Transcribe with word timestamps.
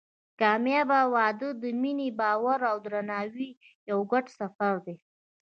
کامیابه 0.41 0.99
واده 1.15 1.49
د 1.61 1.63
مینې، 1.81 2.09
باور 2.19 2.59
او 2.71 2.77
درناوي 2.85 3.49
یو 3.89 3.99
ګډ 4.11 4.25
سفر 4.39 4.73
دی. 4.85 4.97